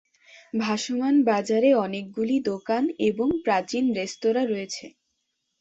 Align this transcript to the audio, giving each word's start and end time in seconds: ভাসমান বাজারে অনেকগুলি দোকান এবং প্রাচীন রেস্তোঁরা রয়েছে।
ভাসমান 0.53 1.15
বাজারে 1.23 1.69
অনেকগুলি 1.85 2.35
দোকান 2.45 2.83
এবং 3.09 3.27
প্রাচীন 3.45 3.83
রেস্তোঁরা 3.93 4.43
রয়েছে। 4.45 4.85